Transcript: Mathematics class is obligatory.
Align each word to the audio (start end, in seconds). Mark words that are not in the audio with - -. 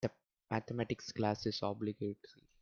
Mathematics 0.49 1.11
class 1.11 1.45
is 1.45 1.59
obligatory. 1.61 2.41